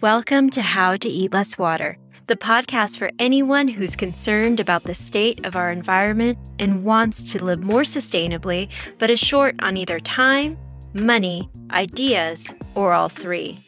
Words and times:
Welcome 0.00 0.48
to 0.50 0.62
How 0.62 0.96
to 0.96 1.08
Eat 1.08 1.32
Less 1.32 1.58
Water, 1.58 1.98
the 2.28 2.36
podcast 2.36 2.98
for 2.98 3.10
anyone 3.18 3.66
who's 3.66 3.96
concerned 3.96 4.60
about 4.60 4.84
the 4.84 4.94
state 4.94 5.44
of 5.44 5.56
our 5.56 5.72
environment 5.72 6.38
and 6.60 6.84
wants 6.84 7.32
to 7.32 7.44
live 7.44 7.64
more 7.64 7.82
sustainably, 7.82 8.70
but 9.00 9.10
is 9.10 9.18
short 9.18 9.56
on 9.58 9.76
either 9.76 9.98
time, 9.98 10.56
money, 10.92 11.50
ideas, 11.72 12.54
or 12.76 12.92
all 12.92 13.08
three. 13.08 13.58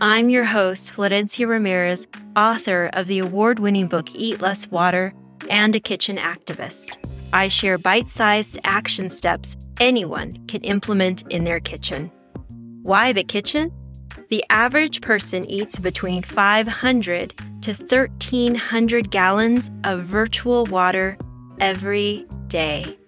I'm 0.00 0.30
your 0.30 0.44
host, 0.44 0.94
Florencia 0.94 1.46
Ramirez, 1.46 2.06
author 2.34 2.88
of 2.94 3.08
the 3.08 3.18
award 3.18 3.58
winning 3.58 3.88
book 3.88 4.14
Eat 4.14 4.40
Less 4.40 4.70
Water 4.70 5.12
and 5.50 5.76
a 5.76 5.80
kitchen 5.80 6.16
activist. 6.16 6.96
I 7.34 7.48
share 7.48 7.76
bite 7.76 8.08
sized 8.08 8.58
action 8.64 9.10
steps 9.10 9.58
anyone 9.80 10.44
can 10.46 10.62
implement 10.62 11.22
in 11.30 11.44
their 11.44 11.60
kitchen. 11.60 12.10
Why 12.82 13.12
the 13.12 13.24
kitchen? 13.24 13.72
The 14.28 14.44
average 14.50 15.00
person 15.00 15.44
eats 15.50 15.78
between 15.78 16.22
500 16.22 17.34
to 17.62 17.72
1,300 17.72 19.10
gallons 19.10 19.70
of 19.84 20.04
virtual 20.04 20.64
water 20.66 21.16
every 21.60 22.26
day. 22.48 22.98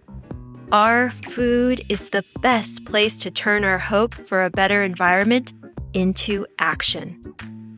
Our 0.72 1.10
food 1.10 1.82
is 1.88 2.10
the 2.10 2.24
best 2.40 2.84
place 2.84 3.16
to 3.18 3.30
turn 3.30 3.64
our 3.64 3.78
hope 3.78 4.14
for 4.14 4.44
a 4.44 4.50
better 4.50 4.82
environment 4.82 5.52
into 5.92 6.46
action. 6.58 7.34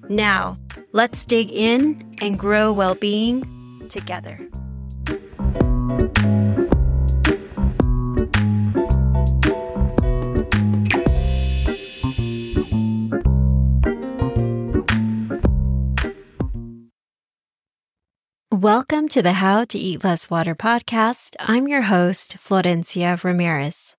Now, 0.08 0.56
let's 0.92 1.24
dig 1.26 1.52
in 1.52 2.10
and 2.22 2.38
grow 2.38 2.72
well 2.72 2.94
being 2.94 3.88
together. 3.90 4.48
Welcome 18.60 19.06
to 19.10 19.22
the 19.22 19.34
How 19.34 19.62
to 19.62 19.78
Eat 19.78 20.02
Less 20.02 20.30
Water 20.30 20.56
podcast. 20.56 21.36
I'm 21.38 21.68
your 21.68 21.82
host, 21.82 22.38
Florencia 22.38 23.22
Ramirez. 23.22 23.94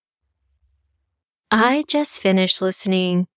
I 1.49 1.85
just 1.87 2.21
finished 2.21 2.61
listening 2.61 3.27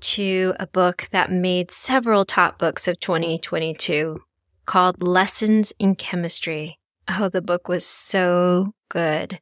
to 0.00 0.54
a 0.58 0.66
book 0.66 1.06
that 1.12 1.30
made 1.30 1.70
several 1.70 2.24
top 2.24 2.58
books 2.58 2.88
of 2.88 2.98
2022 2.98 4.20
called 4.66 5.00
Lessons 5.00 5.72
in 5.78 5.94
Chemistry. 5.94 6.80
Oh, 7.08 7.28
the 7.28 7.40
book 7.40 7.68
was 7.68 7.86
so 7.86 8.74
good. 8.88 9.38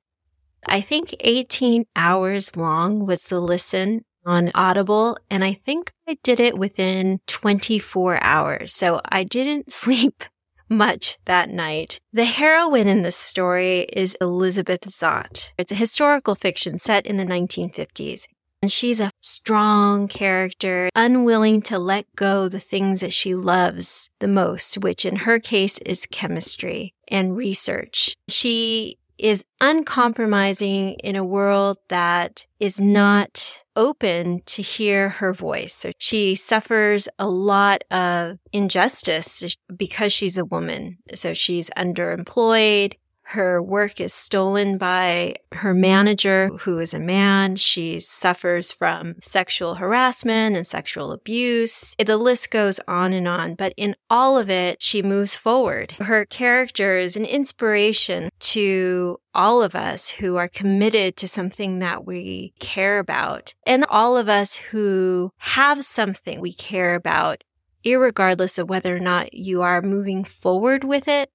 I 0.69 0.83
think 0.83 1.17
18 1.21 1.87
hours 1.97 2.57
long 2.57 3.07
was 3.07 3.27
the 3.27 3.41
listen 3.41 4.05
on 4.27 4.53
Audible, 4.55 5.17
and 5.31 5.43
I 5.43 5.55
think 5.55 5.93
I 6.07 6.19
did 6.23 6.41
it 6.41 6.59
within 6.59 7.21
24 7.27 8.23
hours. 8.23 8.75
So 8.75 9.01
I 9.07 9.25
didn't 9.25 9.73
sleep 9.73 10.25
much 10.73 11.19
that 11.27 11.51
night. 11.51 12.01
The 12.13 12.25
heroine 12.25 12.89
in 12.89 13.03
this 13.03 13.17
story 13.17 13.81
is 13.93 14.17
Elizabeth 14.21 14.83
Zott. 14.83 15.53
It's 15.57 15.73
a 15.73 15.77
historical 15.77 16.35
fiction 16.35 16.79
set 16.79 17.07
in 17.07 17.17
the 17.17 17.25
1950s. 17.27 18.27
And 18.63 18.71
she's 18.71 19.01
a 19.01 19.11
strong 19.21 20.07
character, 20.07 20.89
unwilling 20.95 21.63
to 21.63 21.81
let 21.81 22.07
go 22.15 22.49
the 22.49 22.61
things 22.61 23.01
that 23.01 23.13
she 23.13 23.35
loves 23.35 24.09
the 24.21 24.29
most, 24.29 24.79
which 24.79 25.05
in 25.05 25.17
her 25.17 25.41
case 25.41 25.79
is 25.79 26.07
chemistry 26.07 26.95
and 27.09 27.37
research. 27.37 28.15
She 28.29 28.99
is 29.23 29.45
uncompromising 29.61 30.95
in 30.95 31.15
a 31.15 31.25
world 31.25 31.79
that 31.89 32.47
is 32.59 32.81
not 32.81 33.63
open 33.77 34.43
to 34.47 34.61
hear 34.63 35.09
her 35.09 35.33
voice. 35.33 35.73
So 35.73 35.93
she 35.97 36.35
suffers 36.35 37.09
a 37.21 37.29
lot 37.29 37.85
of 37.91 38.39
injustice 38.53 39.57
because 39.75 40.13
she's 40.13 40.37
a 40.37 40.45
woman. 40.45 40.99
So 41.15 41.35
she's 41.35 41.71
underemployed. 41.79 42.95
Her 43.33 43.63
work 43.63 43.99
is 43.99 44.13
stolen 44.13 44.77
by 44.77 45.37
her 45.53 45.73
manager, 45.73 46.49
who 46.61 46.79
is 46.79 46.93
a 46.93 46.99
man. 46.99 47.57
She 47.57 47.99
suffers 47.99 48.71
from 48.71 49.15
sexual 49.23 49.77
harassment 49.77 50.55
and 50.55 50.67
sexual 50.67 51.13
abuse. 51.13 51.97
The 51.99 52.19
list 52.19 52.51
goes 52.51 52.79
on 52.87 53.15
and 53.15 53.27
on, 53.27 53.55
but 53.55 53.73
in 53.79 53.97
all 54.11 54.37
of 54.37 54.51
it, 54.51 54.83
she 54.83 55.01
moves 55.01 55.35
forward. 55.35 55.93
Her 55.93 56.27
character 56.27 56.99
is 56.99 57.17
an 57.17 57.25
inspiration 57.25 58.29
to 58.41 59.19
all 59.33 59.63
of 59.63 59.75
us 59.75 60.11
who 60.11 60.37
are 60.37 60.47
committed 60.49 61.17
to 61.17 61.27
something 61.27 61.79
that 61.79 62.05
we 62.05 62.53
care 62.61 62.99
about 62.99 63.55
and 63.67 63.87
all 63.89 64.19
of 64.19 64.29
us 64.29 64.57
who 64.57 65.33
have 65.39 65.87
something 65.87 66.39
we 66.39 66.53
care 66.53 66.95
about 66.95 67.45
irregardless 67.83 68.59
of 68.59 68.69
whether 68.69 68.95
or 68.95 69.01
not 69.01 69.33
you 69.33 69.63
are 69.63 69.81
moving 69.81 70.23
forward 70.23 70.85
with 70.85 71.09
it 71.09 71.31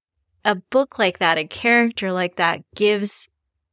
a 0.47 0.56
book 0.56 0.97
like 0.97 1.19
that, 1.19 1.38
a 1.38 1.46
character 1.46 2.12
like 2.12 2.38
that 2.38 2.62
gives, 2.74 3.28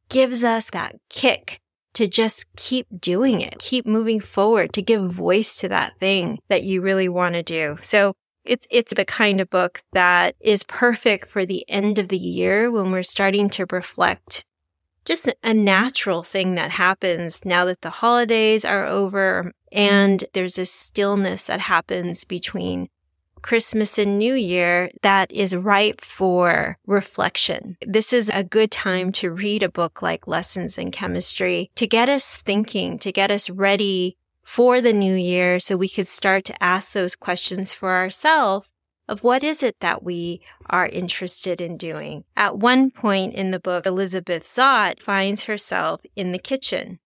gives 0.08 0.42
us 0.42 0.70
that 0.70 0.96
kick 1.08 1.60
to 1.94 2.08
just 2.08 2.46
keep 2.56 2.88
doing 3.00 3.40
it, 3.40 3.60
keep 3.60 3.86
moving 3.86 4.18
forward, 4.18 4.72
to 4.72 4.82
give 4.82 5.12
voice 5.12 5.56
to 5.58 5.68
that 5.68 5.96
thing 6.00 6.40
that 6.48 6.64
you 6.64 6.80
really 6.80 7.08
want 7.08 7.34
to 7.36 7.42
do. 7.44 7.78
So 7.80 8.14
it's, 8.44 8.66
it's 8.70 8.92
the 8.92 9.04
kind 9.04 9.40
of 9.40 9.48
book 9.48 9.84
that 9.92 10.34
is 10.40 10.64
perfect 10.64 11.28
for 11.28 11.46
the 11.46 11.64
end 11.70 12.00
of 12.00 12.08
the 12.08 12.18
year 12.18 12.70
when 12.72 12.90
we're 12.90 13.04
starting 13.04 13.48
to 13.50 13.66
reflect 13.70 14.44
just 15.04 15.30
a 15.42 15.54
natural 15.54 16.22
thing 16.22 16.54
that 16.54 16.72
happens 16.72 17.44
now 17.44 17.64
that 17.66 17.82
the 17.82 17.90
holidays 17.90 18.64
are 18.64 18.86
over 18.86 19.52
and 19.70 20.24
there's 20.32 20.58
a 20.58 20.64
stillness 20.64 21.46
that 21.46 21.60
happens 21.60 22.24
between 22.24 22.88
Christmas 23.44 23.98
and 23.98 24.18
New 24.18 24.32
Year 24.32 24.90
that 25.02 25.30
is 25.30 25.54
ripe 25.54 26.00
for 26.00 26.78
reflection. 26.86 27.76
This 27.86 28.10
is 28.10 28.30
a 28.30 28.42
good 28.42 28.70
time 28.70 29.12
to 29.12 29.30
read 29.30 29.62
a 29.62 29.68
book 29.68 30.00
like 30.00 30.26
Lessons 30.26 30.78
in 30.78 30.90
Chemistry 30.90 31.70
to 31.74 31.86
get 31.86 32.08
us 32.08 32.36
thinking, 32.36 32.98
to 33.00 33.12
get 33.12 33.30
us 33.30 33.50
ready 33.50 34.16
for 34.42 34.80
the 34.80 34.94
new 34.94 35.14
year 35.14 35.58
so 35.58 35.76
we 35.76 35.90
could 35.90 36.06
start 36.06 36.46
to 36.46 36.62
ask 36.62 36.94
those 36.94 37.14
questions 37.14 37.70
for 37.70 37.90
ourselves 37.90 38.70
of 39.06 39.22
what 39.22 39.44
is 39.44 39.62
it 39.62 39.76
that 39.80 40.02
we 40.02 40.40
are 40.70 40.86
interested 40.86 41.60
in 41.60 41.76
doing. 41.76 42.24
At 42.38 42.56
one 42.56 42.90
point 42.90 43.34
in 43.34 43.50
the 43.50 43.60
book, 43.60 43.84
Elizabeth 43.84 44.44
Zott 44.44 45.00
finds 45.00 45.42
herself 45.42 46.00
in 46.16 46.32
the 46.32 46.38
kitchen 46.38 46.98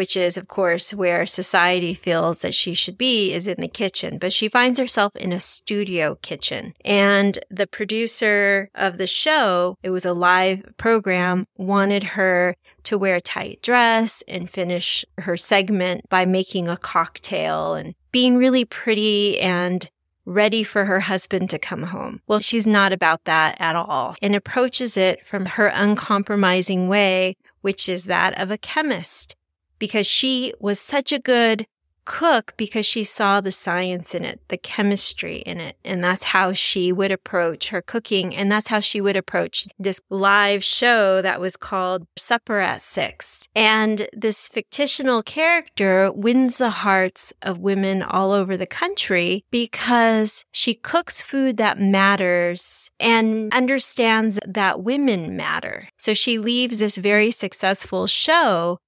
which 0.00 0.16
is, 0.16 0.38
of 0.38 0.48
course, 0.48 0.94
where 0.94 1.26
society 1.26 1.92
feels 1.92 2.40
that 2.40 2.54
she 2.54 2.72
should 2.72 2.96
be, 2.96 3.34
is 3.34 3.46
in 3.46 3.60
the 3.60 3.68
kitchen. 3.68 4.16
But 4.16 4.32
she 4.32 4.48
finds 4.48 4.78
herself 4.78 5.14
in 5.14 5.30
a 5.30 5.38
studio 5.38 6.14
kitchen. 6.22 6.72
And 6.86 7.38
the 7.50 7.66
producer 7.66 8.70
of 8.74 8.96
the 8.96 9.06
show, 9.06 9.76
it 9.82 9.90
was 9.90 10.06
a 10.06 10.14
live 10.14 10.64
program, 10.78 11.44
wanted 11.58 12.16
her 12.16 12.56
to 12.84 12.96
wear 12.96 13.16
a 13.16 13.20
tight 13.20 13.60
dress 13.60 14.22
and 14.26 14.48
finish 14.48 15.04
her 15.18 15.36
segment 15.36 16.08
by 16.08 16.24
making 16.24 16.66
a 16.66 16.78
cocktail 16.78 17.74
and 17.74 17.94
being 18.10 18.38
really 18.38 18.64
pretty 18.64 19.38
and 19.38 19.90
ready 20.24 20.62
for 20.62 20.86
her 20.86 21.00
husband 21.00 21.50
to 21.50 21.58
come 21.58 21.82
home. 21.82 22.22
Well, 22.26 22.40
she's 22.40 22.66
not 22.66 22.90
about 22.90 23.24
that 23.24 23.56
at 23.60 23.76
all 23.76 24.14
and 24.22 24.34
approaches 24.34 24.96
it 24.96 25.26
from 25.26 25.44
her 25.44 25.66
uncompromising 25.66 26.88
way, 26.88 27.36
which 27.60 27.86
is 27.86 28.04
that 28.04 28.40
of 28.40 28.50
a 28.50 28.56
chemist 28.56 29.36
because 29.80 30.06
she 30.06 30.54
was 30.60 30.78
such 30.78 31.10
a 31.10 31.18
good 31.18 31.66
cook 32.10 32.54
because 32.56 32.84
she 32.84 33.04
saw 33.04 33.40
the 33.40 33.52
science 33.52 34.16
in 34.16 34.24
it, 34.24 34.40
the 34.48 34.56
chemistry 34.56 35.38
in 35.38 35.60
it. 35.60 35.76
And 35.84 36.02
that's 36.02 36.24
how 36.24 36.52
she 36.52 36.90
would 36.90 37.12
approach 37.12 37.68
her 37.68 37.80
cooking. 37.80 38.34
And 38.34 38.50
that's 38.50 38.66
how 38.66 38.80
she 38.80 39.00
would 39.00 39.14
approach 39.14 39.68
this 39.78 40.00
live 40.10 40.64
show 40.64 41.22
that 41.22 41.40
was 41.40 41.56
called 41.56 42.08
Supper 42.16 42.58
at 42.58 42.82
Six. 42.82 43.46
And 43.54 44.08
this 44.12 44.48
fictional 44.48 45.22
character 45.22 46.10
wins 46.10 46.58
the 46.58 46.70
hearts 46.70 47.32
of 47.42 47.58
women 47.58 48.02
all 48.02 48.32
over 48.32 48.56
the 48.56 48.66
country 48.66 49.44
because 49.52 50.44
she 50.50 50.74
cooks 50.74 51.22
food 51.22 51.58
that 51.58 51.78
matters 51.78 52.90
and 52.98 53.54
understands 53.54 54.40
that 54.44 54.82
women 54.82 55.36
matter. 55.36 55.88
So 55.96 56.12
she 56.12 56.38
leaves 56.38 56.80
this 56.80 56.96
very 56.96 57.30
successful 57.30 58.08
show 58.08 58.78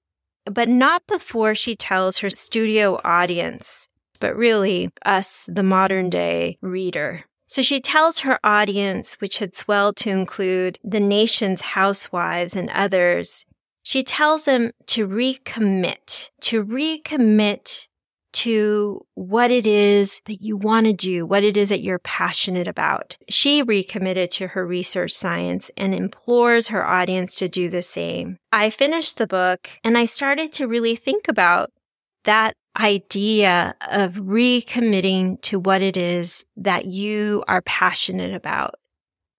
but 0.44 0.68
not 0.68 1.06
before 1.06 1.54
she 1.54 1.74
tells 1.74 2.18
her 2.18 2.30
studio 2.30 3.00
audience, 3.04 3.88
but 4.20 4.36
really 4.36 4.90
us, 5.04 5.48
the 5.52 5.62
modern 5.62 6.10
day 6.10 6.58
reader. 6.60 7.24
So 7.46 7.60
she 7.60 7.80
tells 7.80 8.20
her 8.20 8.38
audience, 8.42 9.20
which 9.20 9.38
had 9.38 9.54
swelled 9.54 9.96
to 9.98 10.10
include 10.10 10.78
the 10.82 11.00
nation's 11.00 11.60
housewives 11.60 12.56
and 12.56 12.70
others, 12.70 13.44
she 13.82 14.02
tells 14.02 14.44
them 14.44 14.70
to 14.86 15.06
recommit, 15.06 16.30
to 16.42 16.64
recommit 16.64 17.88
to 18.32 19.04
what 19.14 19.50
it 19.50 19.66
is 19.66 20.20
that 20.26 20.42
you 20.42 20.56
want 20.56 20.86
to 20.86 20.92
do, 20.92 21.26
what 21.26 21.44
it 21.44 21.56
is 21.56 21.68
that 21.68 21.82
you're 21.82 21.98
passionate 21.98 22.68
about. 22.68 23.16
She 23.28 23.62
recommitted 23.62 24.30
to 24.32 24.48
her 24.48 24.66
research 24.66 25.12
science 25.12 25.70
and 25.76 25.94
implores 25.94 26.68
her 26.68 26.84
audience 26.84 27.34
to 27.36 27.48
do 27.48 27.68
the 27.68 27.82
same. 27.82 28.38
I 28.50 28.70
finished 28.70 29.18
the 29.18 29.26
book 29.26 29.68
and 29.84 29.96
I 29.96 30.04
started 30.04 30.52
to 30.54 30.68
really 30.68 30.96
think 30.96 31.28
about 31.28 31.70
that 32.24 32.54
idea 32.78 33.74
of 33.90 34.14
recommitting 34.14 35.40
to 35.42 35.58
what 35.58 35.82
it 35.82 35.96
is 35.96 36.44
that 36.56 36.86
you 36.86 37.44
are 37.46 37.62
passionate 37.62 38.34
about. 38.34 38.76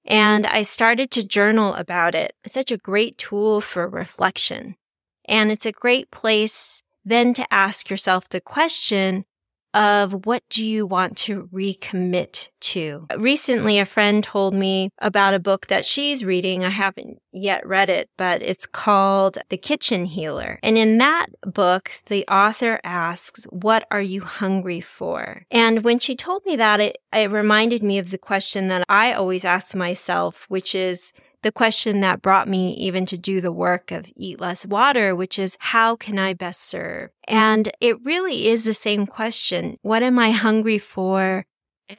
And 0.05 0.45
I 0.45 0.63
started 0.63 1.09
to 1.11 1.25
journal 1.25 1.73
about 1.75 2.13
it. 2.13 2.35
It's 2.43 2.53
such 2.53 2.71
a 2.71 2.77
great 2.77 3.17
tool 3.17 3.61
for 3.61 3.87
reflection. 3.87 4.75
And 5.25 5.51
it's 5.51 5.65
a 5.65 5.71
great 5.71 6.11
place 6.11 6.82
then 7.05 7.33
to 7.33 7.53
ask 7.53 7.89
yourself 7.89 8.29
the 8.29 8.41
question, 8.41 9.25
of 9.73 10.25
what 10.25 10.43
do 10.49 10.63
you 10.63 10.85
want 10.85 11.17
to 11.17 11.49
recommit 11.51 12.49
to? 12.61 13.07
Recently, 13.17 13.79
a 13.79 13.85
friend 13.85 14.23
told 14.23 14.53
me 14.53 14.89
about 14.99 15.33
a 15.33 15.39
book 15.39 15.67
that 15.67 15.85
she's 15.85 16.23
reading. 16.23 16.63
I 16.63 16.69
haven't 16.69 17.19
yet 17.31 17.65
read 17.65 17.89
it, 17.89 18.09
but 18.17 18.41
it's 18.41 18.67
called 18.67 19.39
The 19.49 19.57
Kitchen 19.57 20.05
Healer. 20.05 20.59
And 20.61 20.77
in 20.77 20.99
that 20.99 21.27
book, 21.41 21.91
the 22.05 22.23
author 22.27 22.79
asks, 22.83 23.45
what 23.45 23.87
are 23.89 24.01
you 24.01 24.21
hungry 24.21 24.81
for? 24.81 25.45
And 25.49 25.83
when 25.83 25.99
she 25.99 26.15
told 26.15 26.45
me 26.45 26.55
that, 26.55 26.79
it, 26.79 26.97
it 27.11 27.31
reminded 27.31 27.81
me 27.81 27.97
of 27.97 28.11
the 28.11 28.17
question 28.17 28.67
that 28.67 28.85
I 28.87 29.13
always 29.13 29.43
ask 29.43 29.75
myself, 29.75 30.45
which 30.49 30.75
is, 30.75 31.13
the 31.43 31.51
question 31.51 31.99
that 32.01 32.21
brought 32.21 32.47
me 32.47 32.73
even 32.73 33.05
to 33.07 33.17
do 33.17 33.39
the 33.41 33.51
work 33.51 33.91
of 33.91 34.09
Eat 34.15 34.39
Less 34.39 34.65
Water, 34.65 35.15
which 35.15 35.37
is 35.37 35.57
how 35.59 35.95
can 35.95 36.17
I 36.17 36.33
best 36.33 36.61
serve? 36.61 37.09
Mm-hmm. 37.29 37.35
And 37.35 37.71
it 37.79 38.03
really 38.03 38.47
is 38.47 38.65
the 38.65 38.73
same 38.73 39.05
question. 39.05 39.77
What 39.81 40.03
am 40.03 40.17
I 40.17 40.31
hungry 40.31 40.79
for? 40.79 41.45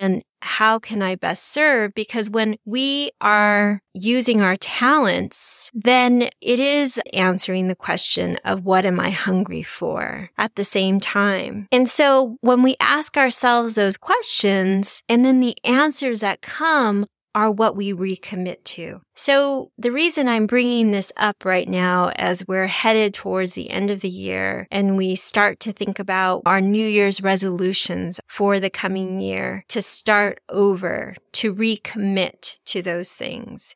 And 0.01 0.25
how 0.45 0.79
can 0.79 1.03
I 1.03 1.15
best 1.15 1.45
serve? 1.45 1.95
Because 1.95 2.29
when 2.29 2.57
we 2.65 3.11
are 3.21 3.81
using 3.95 4.41
our 4.41 4.57
talents, 4.57 5.71
then 5.75 6.29
it 6.41 6.59
is 6.59 7.01
answering 7.13 7.69
the 7.69 7.75
question 7.75 8.39
of 8.45 8.65
what 8.65 8.85
am 8.85 9.01
I 9.01 9.11
hungry 9.11 9.63
for 9.63 10.31
at 10.37 10.57
the 10.57 10.65
same 10.65 11.01
time. 11.01 11.67
And 11.73 11.89
so 11.89 12.37
when 12.41 12.63
we 12.63 12.77
ask 12.79 13.17
ourselves 13.17 13.75
those 13.75 13.97
questions 13.97 15.03
and 15.09 15.25
then 15.25 15.41
the 15.41 15.57
answers 15.65 16.21
that 16.21 16.43
come 16.43 17.07
are 17.35 17.51
what 17.51 17.77
we 17.77 17.93
recommit 17.93 18.63
to. 18.65 19.01
So 19.15 19.71
the 19.77 19.91
reason 19.91 20.29
I'm 20.29 20.47
bringing 20.47 20.91
this 20.91 21.13
up 21.17 21.45
right 21.45 21.69
now 21.69 22.11
as 22.17 22.47
we're 22.47 22.69
headed 22.69 23.15
towards 23.15 23.55
the 23.55 23.71
end 23.71 23.91
of 23.91 24.01
the 24.01 24.09
year 24.09 24.67
and 24.71 24.97
we 24.97 25.15
start 25.15 25.61
to 25.61 25.73
think 25.73 25.99
about 25.99 26.43
our 26.47 26.61
New 26.61 26.87
Year's 26.87 27.23
resolutions 27.23 28.21
for 28.29 28.61
the 28.61 28.71
coming 28.71 29.21
year 29.21 29.65
to 29.69 29.83
start 29.83 30.41
over, 30.49 31.17
to 31.33 31.55
recommit 31.55 32.59
to 32.67 32.83
those 32.83 33.15
things. 33.15 33.75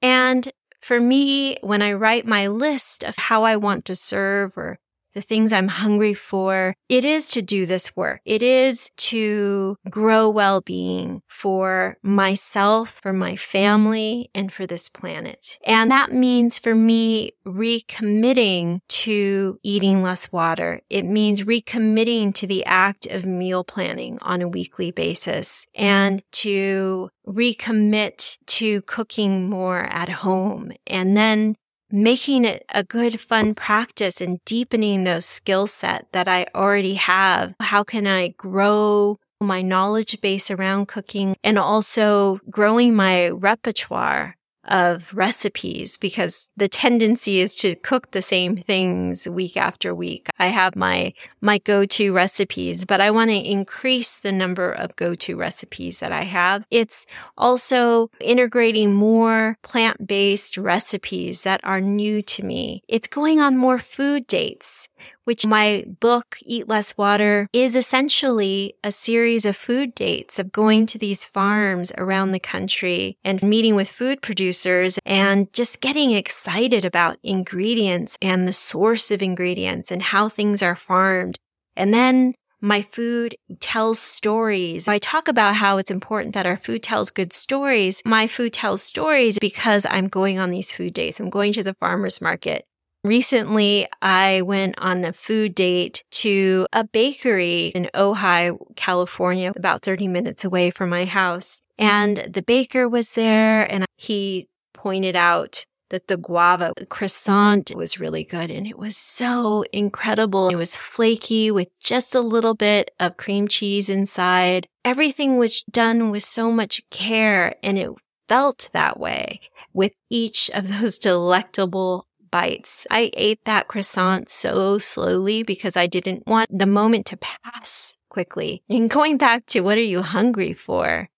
And 0.00 0.50
for 0.80 1.00
me, 1.00 1.58
when 1.62 1.82
I 1.82 1.92
write 1.92 2.26
my 2.26 2.46
list 2.46 3.02
of 3.02 3.18
how 3.18 3.42
I 3.42 3.56
want 3.56 3.84
to 3.86 3.96
serve 3.96 4.56
or 4.56 4.78
the 5.16 5.22
things 5.22 5.50
I'm 5.50 5.68
hungry 5.68 6.12
for. 6.12 6.74
It 6.90 7.02
is 7.02 7.30
to 7.30 7.40
do 7.40 7.64
this 7.64 7.96
work. 7.96 8.20
It 8.26 8.42
is 8.42 8.90
to 8.98 9.78
grow 9.88 10.28
well-being 10.28 11.22
for 11.26 11.96
myself, 12.02 13.00
for 13.02 13.14
my 13.14 13.34
family, 13.34 14.30
and 14.34 14.52
for 14.52 14.66
this 14.66 14.90
planet. 14.90 15.58
And 15.64 15.90
that 15.90 16.12
means 16.12 16.58
for 16.58 16.74
me 16.74 17.32
recommitting 17.46 18.80
to 18.88 19.58
eating 19.62 20.02
less 20.02 20.30
water. 20.30 20.82
It 20.90 21.06
means 21.06 21.44
recommitting 21.44 22.34
to 22.34 22.46
the 22.46 22.62
act 22.66 23.06
of 23.06 23.24
meal 23.24 23.64
planning 23.64 24.18
on 24.20 24.42
a 24.42 24.48
weekly 24.48 24.90
basis 24.90 25.66
and 25.74 26.22
to 26.32 27.08
recommit 27.26 28.36
to 28.46 28.82
cooking 28.82 29.48
more 29.48 29.84
at 29.84 30.08
home 30.08 30.72
and 30.86 31.16
then 31.16 31.56
making 32.02 32.44
it 32.44 32.64
a 32.74 32.84
good 32.84 33.20
fun 33.20 33.54
practice 33.54 34.20
and 34.20 34.44
deepening 34.44 35.04
those 35.04 35.24
skill 35.24 35.66
set 35.66 36.06
that 36.12 36.28
I 36.28 36.46
already 36.54 36.94
have. 36.94 37.54
How 37.60 37.82
can 37.84 38.06
I 38.06 38.28
grow 38.28 39.18
my 39.40 39.62
knowledge 39.62 40.20
base 40.20 40.50
around 40.50 40.88
cooking 40.88 41.36
and 41.42 41.58
also 41.58 42.40
growing 42.50 42.94
my 42.94 43.28
repertoire 43.28 44.36
of 44.66 45.12
recipes 45.14 45.96
because 45.96 46.48
the 46.56 46.68
tendency 46.68 47.40
is 47.40 47.56
to 47.56 47.74
cook 47.74 48.10
the 48.10 48.22
same 48.22 48.56
things 48.56 49.28
week 49.28 49.56
after 49.56 49.94
week. 49.94 50.28
I 50.38 50.48
have 50.48 50.76
my, 50.76 51.12
my 51.40 51.58
go-to 51.58 52.12
recipes, 52.12 52.84
but 52.84 53.00
I 53.00 53.10
want 53.10 53.30
to 53.30 53.36
increase 53.36 54.18
the 54.18 54.32
number 54.32 54.70
of 54.70 54.96
go-to 54.96 55.36
recipes 55.36 56.00
that 56.00 56.12
I 56.12 56.24
have. 56.24 56.64
It's 56.70 57.06
also 57.36 58.10
integrating 58.20 58.94
more 58.94 59.58
plant-based 59.62 60.56
recipes 60.56 61.42
that 61.42 61.60
are 61.64 61.80
new 61.80 62.22
to 62.22 62.44
me. 62.44 62.82
It's 62.88 63.06
going 63.06 63.40
on 63.40 63.56
more 63.56 63.78
food 63.78 64.26
dates 64.26 64.88
which 65.26 65.44
my 65.44 65.84
book, 66.00 66.38
Eat 66.44 66.68
Less 66.68 66.96
Water, 66.96 67.48
is 67.52 67.74
essentially 67.74 68.74
a 68.84 68.92
series 68.92 69.44
of 69.44 69.56
food 69.56 69.94
dates 69.94 70.38
of 70.38 70.52
going 70.52 70.86
to 70.86 70.98
these 70.98 71.24
farms 71.24 71.92
around 71.98 72.30
the 72.30 72.40
country 72.40 73.18
and 73.24 73.42
meeting 73.42 73.74
with 73.74 73.90
food 73.90 74.22
producers 74.22 75.00
and 75.04 75.52
just 75.52 75.80
getting 75.80 76.12
excited 76.12 76.84
about 76.84 77.18
ingredients 77.24 78.16
and 78.22 78.46
the 78.46 78.52
source 78.52 79.10
of 79.10 79.20
ingredients 79.20 79.90
and 79.90 80.00
how 80.00 80.28
things 80.28 80.62
are 80.62 80.76
farmed. 80.76 81.38
And 81.74 81.92
then 81.92 82.34
my 82.60 82.80
food 82.80 83.36
tells 83.60 83.98
stories. 83.98 84.88
I 84.88 84.98
talk 84.98 85.28
about 85.28 85.56
how 85.56 85.76
it's 85.78 85.90
important 85.90 86.34
that 86.34 86.46
our 86.46 86.56
food 86.56 86.82
tells 86.82 87.10
good 87.10 87.32
stories. 87.32 88.00
My 88.04 88.26
food 88.26 88.52
tells 88.52 88.82
stories 88.82 89.38
because 89.40 89.84
I'm 89.90 90.08
going 90.08 90.38
on 90.38 90.50
these 90.50 90.72
food 90.72 90.94
days. 90.94 91.20
I'm 91.20 91.30
going 91.30 91.52
to 91.54 91.62
the 91.62 91.74
farmer's 91.74 92.20
market. 92.20 92.65
Recently, 93.06 93.86
I 94.02 94.42
went 94.42 94.74
on 94.78 95.04
a 95.04 95.12
food 95.12 95.54
date 95.54 96.02
to 96.10 96.66
a 96.72 96.82
bakery 96.82 97.68
in 97.68 97.88
Ojai, 97.94 98.58
California, 98.74 99.52
about 99.54 99.82
30 99.82 100.08
minutes 100.08 100.44
away 100.44 100.70
from 100.70 100.90
my 100.90 101.04
house. 101.04 101.62
And 101.78 102.26
the 102.28 102.42
baker 102.42 102.88
was 102.88 103.14
there 103.14 103.62
and 103.62 103.84
he 103.96 104.48
pointed 104.74 105.14
out 105.14 105.64
that 105.90 106.08
the 106.08 106.16
guava 106.16 106.72
croissant 106.88 107.70
was 107.76 108.00
really 108.00 108.24
good 108.24 108.50
and 108.50 108.66
it 108.66 108.76
was 108.76 108.96
so 108.96 109.64
incredible. 109.72 110.48
It 110.48 110.56
was 110.56 110.76
flaky 110.76 111.48
with 111.52 111.68
just 111.78 112.12
a 112.12 112.20
little 112.20 112.54
bit 112.54 112.90
of 112.98 113.16
cream 113.16 113.46
cheese 113.46 113.88
inside. 113.88 114.66
Everything 114.84 115.38
was 115.38 115.62
done 115.70 116.10
with 116.10 116.24
so 116.24 116.50
much 116.50 116.82
care 116.90 117.54
and 117.62 117.78
it 117.78 117.90
felt 118.28 118.68
that 118.72 118.98
way 118.98 119.40
with 119.72 119.92
each 120.10 120.50
of 120.50 120.80
those 120.80 120.98
delectable 121.10 122.08
bites. 122.36 122.86
I 122.90 123.10
ate 123.14 123.40
that 123.46 123.66
croissant 123.66 124.28
so 124.28 124.78
slowly 124.78 125.42
because 125.42 125.74
I 125.74 125.86
didn't 125.86 126.26
want 126.26 126.50
the 126.52 126.66
moment 126.66 127.06
to 127.06 127.16
pass 127.16 127.96
quickly. 128.10 128.62
And 128.68 128.90
going 128.90 129.16
back 129.16 129.46
to 129.46 129.60
what 129.60 129.78
are 129.78 129.92
you 129.94 130.02
hungry 130.02 130.52
for? 130.52 131.08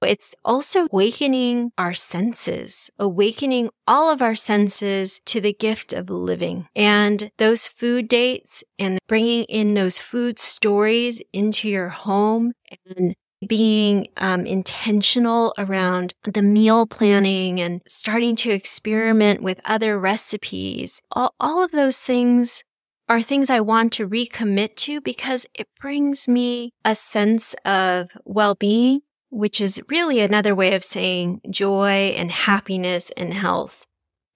It's 0.00 0.36
also 0.44 0.86
awakening 0.92 1.72
our 1.76 1.94
senses, 1.94 2.90
awakening 2.96 3.70
all 3.88 4.12
of 4.12 4.22
our 4.22 4.36
senses 4.36 5.20
to 5.26 5.40
the 5.40 5.52
gift 5.52 5.92
of 5.92 6.10
living. 6.10 6.68
And 6.76 7.32
those 7.38 7.66
food 7.66 8.06
dates 8.06 8.62
and 8.78 9.00
bringing 9.08 9.42
in 9.44 9.74
those 9.74 9.98
food 9.98 10.38
stories 10.38 11.20
into 11.32 11.68
your 11.68 11.88
home 11.88 12.52
and 12.86 13.16
being 13.46 14.08
um, 14.16 14.46
intentional 14.46 15.54
around 15.58 16.14
the 16.24 16.42
meal 16.42 16.86
planning 16.86 17.60
and 17.60 17.82
starting 17.86 18.34
to 18.36 18.50
experiment 18.50 19.42
with 19.42 19.60
other 19.64 19.98
recipes. 19.98 21.00
All, 21.12 21.34
all 21.38 21.62
of 21.62 21.70
those 21.70 21.98
things 21.98 22.64
are 23.08 23.22
things 23.22 23.48
I 23.48 23.60
want 23.60 23.92
to 23.94 24.08
recommit 24.08 24.74
to 24.76 25.00
because 25.00 25.46
it 25.54 25.68
brings 25.80 26.28
me 26.28 26.72
a 26.84 26.94
sense 26.94 27.54
of 27.64 28.10
well-being, 28.24 29.00
which 29.30 29.60
is 29.60 29.80
really 29.88 30.20
another 30.20 30.54
way 30.54 30.74
of 30.74 30.84
saying 30.84 31.40
joy 31.48 32.14
and 32.16 32.30
happiness 32.30 33.10
and 33.16 33.32
health. 33.32 33.86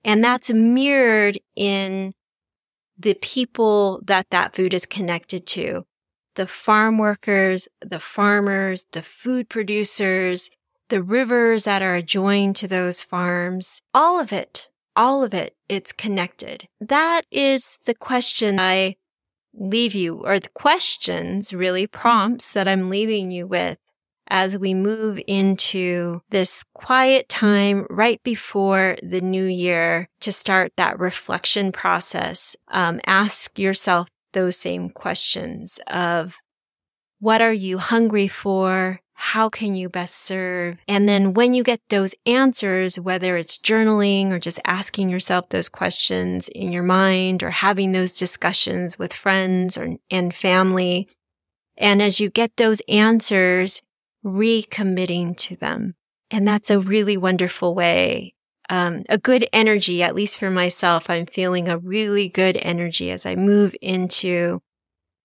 And 0.04 0.24
that's 0.24 0.50
mirrored 0.50 1.38
in 1.54 2.12
the 2.98 3.14
people 3.14 4.00
that 4.04 4.30
that 4.30 4.54
food 4.54 4.74
is 4.74 4.86
connected 4.86 5.46
to 5.48 5.84
the 6.34 6.46
farm 6.46 6.98
workers, 6.98 7.68
the 7.80 8.00
farmers, 8.00 8.86
the 8.92 9.02
food 9.02 9.48
producers, 9.48 10.50
the 10.88 11.02
rivers 11.02 11.64
that 11.64 11.82
are 11.82 11.94
adjoined 11.94 12.56
to 12.56 12.68
those 12.68 13.02
farms, 13.02 13.80
all 13.94 14.20
of 14.20 14.32
it, 14.32 14.68
all 14.94 15.24
of 15.24 15.32
it, 15.32 15.54
it's 15.68 15.92
connected. 15.92 16.68
That 16.80 17.22
is 17.30 17.78
the 17.84 17.94
question 17.94 18.60
I 18.60 18.96
leave 19.54 19.94
you, 19.94 20.16
or 20.24 20.38
the 20.38 20.48
questions 20.50 21.52
really 21.52 21.86
prompts 21.86 22.52
that 22.52 22.68
I'm 22.68 22.90
leaving 22.90 23.30
you 23.30 23.46
with 23.46 23.78
as 24.28 24.56
we 24.56 24.72
move 24.72 25.20
into 25.26 26.20
this 26.30 26.64
quiet 26.74 27.28
time 27.28 27.86
right 27.90 28.22
before 28.22 28.96
the 29.02 29.20
new 29.20 29.44
year 29.44 30.08
to 30.20 30.32
start 30.32 30.72
that 30.76 30.98
reflection 30.98 31.70
process. 31.70 32.56
Um, 32.68 33.00
ask 33.04 33.58
yourself 33.58 34.08
those 34.32 34.56
same 34.56 34.90
questions 34.90 35.78
of 35.86 36.36
what 37.18 37.40
are 37.40 37.52
you 37.52 37.78
hungry 37.78 38.28
for? 38.28 39.00
how 39.24 39.48
can 39.48 39.76
you 39.76 39.88
best 39.88 40.16
serve? 40.16 40.78
And 40.88 41.08
then 41.08 41.32
when 41.32 41.54
you 41.54 41.62
get 41.62 41.80
those 41.90 42.12
answers, 42.26 42.98
whether 42.98 43.36
it's 43.36 43.56
journaling 43.56 44.32
or 44.32 44.40
just 44.40 44.58
asking 44.66 45.10
yourself 45.10 45.48
those 45.48 45.68
questions 45.68 46.48
in 46.48 46.72
your 46.72 46.82
mind 46.82 47.44
or 47.44 47.50
having 47.50 47.92
those 47.92 48.12
discussions 48.12 48.98
with 48.98 49.12
friends 49.12 49.78
or, 49.78 49.96
and 50.10 50.34
family. 50.34 51.08
And 51.76 52.02
as 52.02 52.18
you 52.18 52.30
get 52.30 52.56
those 52.56 52.82
answers, 52.88 53.80
recommitting 54.24 55.36
to 55.36 55.54
them. 55.54 55.94
And 56.28 56.46
that's 56.46 56.68
a 56.68 56.80
really 56.80 57.16
wonderful 57.16 57.76
way 57.76 58.34
um, 58.72 59.04
a 59.10 59.18
good 59.18 59.46
energy, 59.52 60.02
at 60.02 60.14
least 60.14 60.38
for 60.38 60.50
myself. 60.50 61.10
I'm 61.10 61.26
feeling 61.26 61.68
a 61.68 61.76
really 61.76 62.30
good 62.30 62.56
energy 62.62 63.10
as 63.10 63.26
I 63.26 63.36
move 63.36 63.76
into 63.82 64.62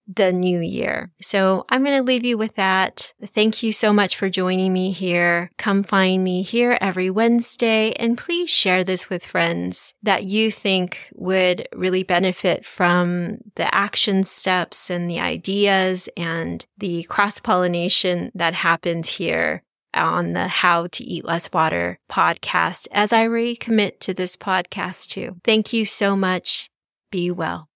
the 0.06 0.34
new 0.34 0.60
year. 0.60 1.12
So 1.22 1.66
I'm 1.70 1.84
going 1.84 1.98
to 1.98 2.04
leave 2.04 2.26
you 2.26 2.38
with 2.38 2.56
that. 2.56 3.14
Thank 3.26 3.64
you 3.64 3.72
so 3.72 3.94
much 3.94 4.18
for 4.18 4.30
joining 4.30 4.74
me 4.74 4.92
here. 4.92 5.50
Come 5.58 5.84
find 5.84 6.26
me 6.26 6.42
here 6.42 6.78
every 6.82 7.10
Wednesday 7.10 7.94
and 7.94 8.18
please 8.18 8.50
share 8.50 8.84
this 8.84 9.10
with 9.10 9.26
friends 9.26 9.94
that 10.04 10.26
you 10.26 10.52
think 10.52 11.10
would 11.14 11.70
really 11.74 12.04
benefit 12.04 12.66
from 12.66 13.38
the 13.56 13.74
action 13.74 14.24
steps 14.24 14.90
and 14.90 15.10
the 15.10 15.20
ideas 15.22 16.10
and 16.18 16.66
the 16.78 17.04
cross 17.04 17.40
pollination 17.40 18.32
that 18.36 18.56
happens 18.56 19.10
here 19.10 19.64
on 19.98 20.34
the 20.34 20.48
How 20.48 20.88
to 20.88 21.04
Eat 21.04 21.26
Less 21.26 21.52
Water 21.52 22.00
podcast 22.10 22.88
as 22.92 23.12
I 23.12 23.28
recommit 23.28 24.00
to 24.00 24.14
this 24.14 24.38
podcast 24.38 25.10
too. 25.10 25.38
Thank 25.44 25.74
you 25.74 25.86
so 25.86 26.16
much. 26.16 26.70
Be 27.12 27.32
well. 27.32 27.68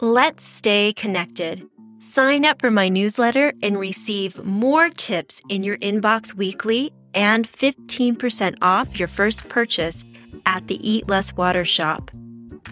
Let's 0.00 0.44
stay 0.44 0.92
connected. 0.92 1.64
Sign 1.98 2.44
up 2.44 2.60
for 2.60 2.70
my 2.70 2.88
newsletter 2.88 3.52
and 3.62 3.78
receive 3.78 4.44
more 4.44 4.88
tips 4.90 5.42
in 5.48 5.64
your 5.64 5.76
inbox 5.78 6.34
weekly 6.34 6.92
and 7.14 7.50
15% 7.50 8.56
off 8.62 8.98
your 8.98 9.08
first 9.08 9.48
purchase 9.48 10.04
at 10.46 10.68
the 10.68 10.88
Eat 10.88 11.08
Less 11.08 11.36
Water 11.36 11.64
shop. 11.64 12.10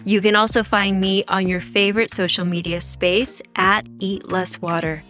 You 0.04 0.20
can 0.20 0.36
also 0.36 0.62
find 0.62 1.00
me 1.00 1.24
on 1.26 1.48
your 1.48 1.60
favorite 1.60 2.10
social 2.12 2.44
media 2.44 2.80
space 2.80 3.42
at 3.56 3.86
Eat 3.98 4.30
Less 4.30 4.60
Water. 4.60 5.02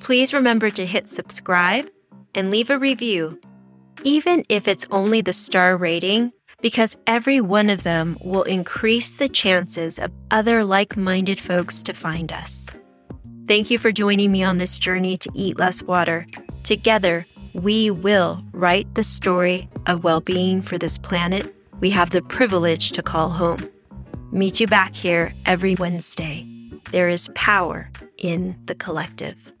Please 0.00 0.34
remember 0.34 0.68
to 0.70 0.84
hit 0.84 1.08
subscribe 1.08 1.88
and 2.34 2.50
leave 2.50 2.70
a 2.70 2.78
review, 2.78 3.40
even 4.04 4.44
if 4.48 4.68
it's 4.68 4.86
only 4.90 5.20
the 5.20 5.32
star 5.32 5.76
rating, 5.76 6.32
because 6.60 6.96
every 7.06 7.40
one 7.40 7.70
of 7.70 7.82
them 7.82 8.16
will 8.24 8.42
increase 8.42 9.16
the 9.16 9.28
chances 9.28 9.98
of 9.98 10.12
other 10.30 10.64
like 10.64 10.96
minded 10.96 11.40
folks 11.40 11.82
to 11.84 11.92
find 11.92 12.32
us. 12.32 12.66
Thank 13.46 13.70
you 13.70 13.78
for 13.78 13.92
joining 13.92 14.32
me 14.32 14.42
on 14.42 14.58
this 14.58 14.78
journey 14.78 15.16
to 15.18 15.30
eat 15.34 15.58
less 15.58 15.82
water. 15.82 16.26
Together, 16.64 17.26
we 17.54 17.90
will 17.90 18.42
write 18.52 18.94
the 18.94 19.04
story 19.04 19.68
of 19.86 20.04
well 20.04 20.20
being 20.20 20.62
for 20.62 20.78
this 20.78 20.98
planet 20.98 21.54
we 21.80 21.90
have 21.90 22.10
the 22.10 22.22
privilege 22.22 22.90
to 22.92 23.02
call 23.02 23.30
home. 23.30 23.68
Meet 24.32 24.60
you 24.60 24.66
back 24.66 24.94
here 24.94 25.32
every 25.46 25.74
Wednesday. 25.76 26.46
There 26.90 27.08
is 27.08 27.30
power 27.34 27.90
in 28.16 28.58
the 28.66 28.74
collective. 28.74 29.52